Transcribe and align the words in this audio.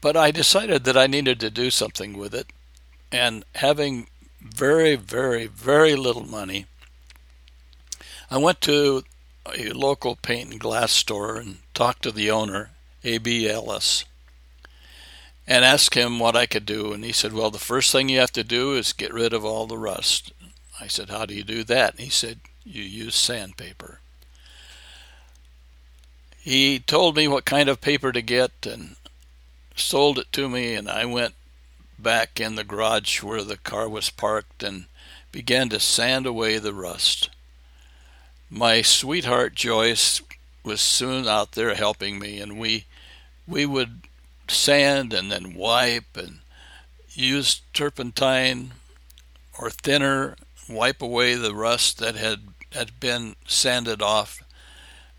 But 0.00 0.16
I 0.16 0.32
decided 0.32 0.82
that 0.82 0.96
I 0.96 1.06
needed 1.06 1.38
to 1.40 1.50
do 1.50 1.70
something 1.70 2.18
with 2.18 2.34
it, 2.34 2.48
and 3.12 3.44
having 3.54 4.08
very, 4.40 4.96
very, 4.96 5.46
very 5.46 5.94
little 5.94 6.26
money, 6.26 6.66
I 8.32 8.38
went 8.38 8.60
to 8.62 9.04
a 9.56 9.70
local 9.70 10.16
paint 10.16 10.50
and 10.50 10.60
glass 10.60 10.90
store 10.90 11.36
and 11.36 11.58
talked 11.72 12.02
to 12.02 12.10
the 12.10 12.32
owner, 12.32 12.70
A.B. 13.04 13.48
Ellis 13.48 14.04
and 15.46 15.64
asked 15.64 15.94
him 15.94 16.18
what 16.18 16.36
I 16.36 16.46
could 16.46 16.66
do. 16.66 16.92
And 16.92 17.04
he 17.04 17.12
said, 17.12 17.32
Well, 17.32 17.50
the 17.50 17.58
first 17.58 17.92
thing 17.92 18.08
you 18.08 18.18
have 18.18 18.32
to 18.32 18.44
do 18.44 18.74
is 18.74 18.92
get 18.92 19.12
rid 19.12 19.32
of 19.32 19.44
all 19.44 19.66
the 19.66 19.78
rust. 19.78 20.32
I 20.80 20.86
said, 20.86 21.10
How 21.10 21.26
do 21.26 21.34
you 21.34 21.44
do 21.44 21.64
that? 21.64 21.92
And 21.92 22.00
he 22.00 22.10
said, 22.10 22.40
You 22.64 22.82
use 22.82 23.14
sandpaper. 23.14 24.00
He 26.38 26.78
told 26.78 27.16
me 27.16 27.26
what 27.26 27.44
kind 27.44 27.68
of 27.68 27.80
paper 27.80 28.12
to 28.12 28.22
get 28.22 28.52
and 28.64 28.96
sold 29.74 30.18
it 30.18 30.30
to 30.32 30.48
me, 30.48 30.74
and 30.74 30.88
I 30.88 31.04
went 31.04 31.34
back 31.98 32.40
in 32.40 32.54
the 32.54 32.64
garage 32.64 33.22
where 33.22 33.42
the 33.42 33.56
car 33.56 33.88
was 33.88 34.10
parked 34.10 34.62
and 34.62 34.86
began 35.32 35.68
to 35.70 35.80
sand 35.80 36.26
away 36.26 36.58
the 36.58 36.72
rust. 36.72 37.30
My 38.48 38.80
sweetheart 38.82 39.54
Joyce 39.54 40.22
was 40.62 40.80
soon 40.80 41.26
out 41.26 41.52
there 41.52 41.74
helping 41.74 42.18
me, 42.18 42.38
and 42.38 42.58
we 42.58 42.84
we 43.46 43.66
would 43.66 44.02
sand 44.50 45.12
and 45.12 45.30
then 45.30 45.54
wipe 45.54 46.16
and 46.16 46.40
use 47.10 47.62
turpentine 47.72 48.72
or 49.58 49.70
thinner, 49.70 50.36
wipe 50.68 51.00
away 51.00 51.34
the 51.34 51.54
rust 51.54 51.98
that 51.98 52.14
had, 52.16 52.40
had 52.72 53.00
been 53.00 53.36
sanded 53.46 54.02
off 54.02 54.42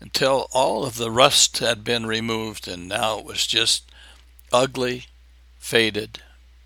until 0.00 0.48
all 0.52 0.84
of 0.84 0.96
the 0.96 1.10
rust 1.10 1.58
had 1.58 1.82
been 1.82 2.06
removed 2.06 2.68
and 2.68 2.88
now 2.88 3.18
it 3.18 3.24
was 3.24 3.46
just 3.46 3.90
ugly, 4.52 5.06
faded 5.58 6.22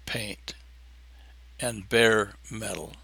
paint 0.06 0.54
and 1.58 1.88
bare 1.88 2.34
metal. 2.50 2.94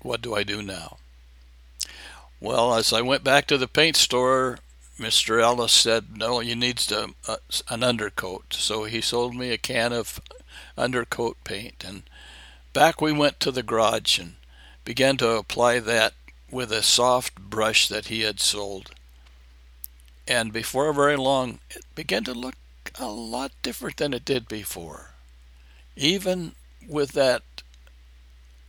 What 0.00 0.22
do 0.22 0.34
I 0.34 0.42
do 0.42 0.62
now? 0.62 0.98
Well, 2.40 2.74
as 2.74 2.92
I 2.92 3.00
went 3.00 3.24
back 3.24 3.46
to 3.48 3.58
the 3.58 3.66
paint 3.66 3.96
store, 3.96 4.58
Mr. 4.98 5.40
Ellis 5.40 5.72
said, 5.72 6.16
no, 6.16 6.40
you 6.40 6.56
need 6.56 6.76
to, 6.76 7.14
uh, 7.28 7.36
an 7.68 7.84
undercoat. 7.84 8.52
So 8.54 8.84
he 8.84 9.00
sold 9.00 9.34
me 9.34 9.50
a 9.50 9.58
can 9.58 9.92
of 9.92 10.20
undercoat 10.76 11.36
paint. 11.44 11.84
And 11.86 12.02
back 12.72 13.00
we 13.00 13.12
went 13.12 13.38
to 13.40 13.52
the 13.52 13.62
garage 13.62 14.18
and 14.18 14.34
began 14.84 15.16
to 15.18 15.30
apply 15.30 15.78
that 15.80 16.14
with 16.50 16.72
a 16.72 16.82
soft 16.82 17.36
brush 17.36 17.88
that 17.88 18.06
he 18.06 18.22
had 18.22 18.40
sold. 18.40 18.90
And 20.26 20.52
before 20.52 20.92
very 20.92 21.16
long, 21.16 21.60
it 21.70 21.84
began 21.94 22.24
to 22.24 22.34
look 22.34 22.56
a 22.98 23.06
lot 23.06 23.52
different 23.62 23.98
than 23.98 24.12
it 24.12 24.24
did 24.24 24.48
before. 24.48 25.10
Even 25.94 26.52
with 26.86 27.12
that 27.12 27.42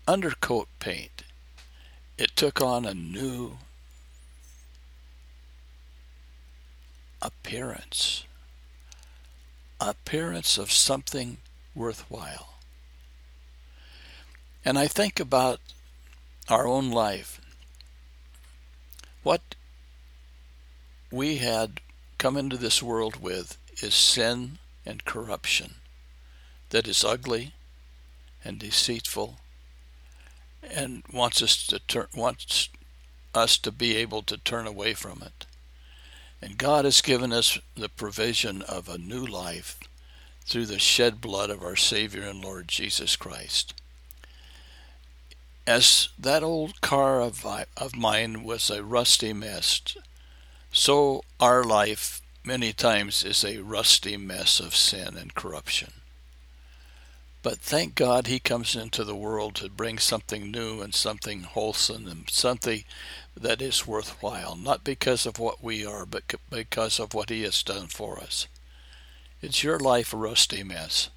undercoat 0.07 0.67
paint, 0.79 1.23
it 2.17 2.35
took 2.35 2.61
on 2.61 2.85
a 2.85 2.93
new 2.93 3.57
appearance. 7.21 8.23
Appearance 9.79 10.57
of 10.57 10.71
something 10.71 11.37
worthwhile. 11.75 12.49
And 14.65 14.77
I 14.77 14.87
think 14.87 15.19
about 15.19 15.59
our 16.49 16.67
own 16.67 16.91
life. 16.91 17.39
What 19.23 19.55
we 21.11 21.37
had 21.37 21.81
come 22.17 22.37
into 22.37 22.57
this 22.57 22.83
world 22.83 23.21
with 23.21 23.57
is 23.81 23.93
sin 23.93 24.57
and 24.85 25.05
corruption 25.05 25.75
that 26.69 26.87
is 26.87 27.03
ugly 27.03 27.53
and 28.43 28.59
deceitful 28.59 29.37
and 30.63 31.03
wants 31.11 31.41
us 31.41 31.65
to 31.67 31.79
turn 31.79 32.07
wants 32.13 32.69
us 33.33 33.57
to 33.57 33.71
be 33.71 33.95
able 33.95 34.21
to 34.23 34.37
turn 34.37 34.67
away 34.67 34.93
from 34.93 35.21
it. 35.21 35.45
And 36.41 36.57
God 36.57 36.85
has 36.85 37.01
given 37.01 37.33
us 37.33 37.59
the 37.75 37.89
provision 37.89 38.61
of 38.61 38.87
a 38.87 38.97
new 38.97 39.25
life 39.25 39.79
through 40.45 40.65
the 40.65 40.79
shed 40.79 41.21
blood 41.21 41.49
of 41.49 41.61
our 41.61 41.75
Savior 41.75 42.23
and 42.23 42.43
Lord 42.43 42.67
Jesus 42.67 43.15
Christ. 43.15 43.73
As 45.67 46.09
that 46.17 46.41
old 46.41 46.81
car 46.81 47.21
of, 47.21 47.45
of 47.45 47.95
mine 47.95 48.43
was 48.43 48.69
a 48.69 48.83
rusty 48.83 49.33
mess, 49.33 49.81
so 50.71 51.23
our 51.39 51.63
life 51.63 52.21
many 52.43 52.73
times 52.73 53.23
is 53.23 53.43
a 53.43 53.59
rusty 53.59 54.17
mess 54.17 54.59
of 54.59 54.75
sin 54.75 55.17
and 55.17 55.35
corruption. 55.35 55.98
But 57.41 57.59
thank 57.59 57.95
God 57.95 58.27
he 58.27 58.39
comes 58.39 58.75
into 58.75 59.03
the 59.05 59.15
world 59.15 59.55
to 59.55 59.69
bring 59.69 59.97
something 59.97 60.51
new 60.51 60.81
and 60.81 60.93
something 60.93 61.43
wholesome 61.43 62.05
and 62.07 62.29
something 62.29 62.83
that 63.35 63.61
is 63.61 63.87
worthwhile, 63.87 64.57
not 64.57 64.83
because 64.83 65.25
of 65.25 65.39
what 65.39 65.63
we 65.63 65.85
are, 65.85 66.05
but 66.05 66.23
because 66.49 66.99
of 66.99 67.13
what 67.13 67.29
he 67.29 67.43
has 67.43 67.63
done 67.63 67.87
for 67.87 68.19
us. 68.19 68.47
It's 69.41 69.63
your 69.63 69.79
life 69.79 70.13
a 70.13 70.17
rusty 70.17 70.63
mess? 70.63 71.09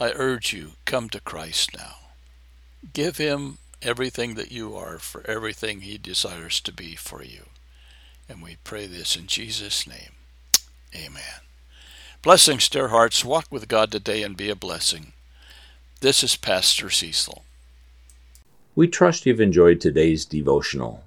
I 0.00 0.10
urge 0.16 0.52
you, 0.52 0.72
come 0.84 1.08
to 1.10 1.20
Christ 1.20 1.76
now. 1.76 1.96
Give 2.92 3.16
him 3.16 3.58
everything 3.80 4.34
that 4.34 4.50
you 4.50 4.74
are 4.74 4.98
for 4.98 5.24
everything 5.28 5.82
he 5.82 5.96
desires 5.96 6.60
to 6.62 6.72
be 6.72 6.96
for 6.96 7.22
you. 7.22 7.44
And 8.28 8.42
we 8.42 8.56
pray 8.64 8.86
this 8.86 9.14
in 9.14 9.28
Jesus' 9.28 9.86
name. 9.86 10.14
Amen. 10.94 11.44
Blessings, 12.24 12.68
dear 12.70 12.88
hearts. 12.88 13.22
Walk 13.22 13.44
with 13.50 13.68
God 13.68 13.92
today 13.92 14.22
and 14.22 14.34
be 14.34 14.48
a 14.48 14.56
blessing. 14.56 15.12
This 16.00 16.24
is 16.24 16.36
Pastor 16.36 16.88
Cecil. 16.88 17.44
We 18.74 18.88
trust 18.88 19.26
you've 19.26 19.42
enjoyed 19.42 19.78
today's 19.78 20.24
devotional. 20.24 21.04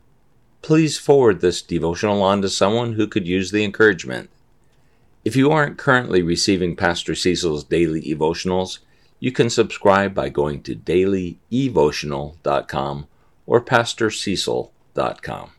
Please 0.61 0.99
forward 0.99 1.41
this 1.41 1.63
devotional 1.63 2.21
on 2.21 2.43
to 2.43 2.49
someone 2.49 2.93
who 2.93 3.07
could 3.07 3.27
use 3.27 3.49
the 3.49 3.63
encouragement. 3.63 4.29
If 5.25 5.35
you 5.35 5.49
aren't 5.49 5.79
currently 5.79 6.21
receiving 6.21 6.75
Pastor 6.75 7.15
Cecil's 7.15 7.63
daily 7.63 8.03
devotionals, 8.03 8.77
you 9.19 9.31
can 9.31 9.49
subscribe 9.49 10.13
by 10.13 10.29
going 10.29 10.61
to 10.61 10.75
dailyevotional.com 10.75 13.07
or 13.47 13.59
pastorcecil.com. 13.59 15.49